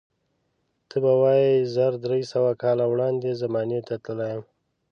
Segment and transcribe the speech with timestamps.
[0.89, 4.43] ته به وایې زر درې سوه کاله وړاندې زمانې ته تللی یم.